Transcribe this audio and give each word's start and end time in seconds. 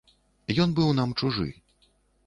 Ён 0.65 0.73
быў 0.79 0.89
нам 1.03 1.15
чужы. 1.21 1.49